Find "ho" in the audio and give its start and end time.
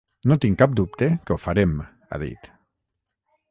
1.35-1.37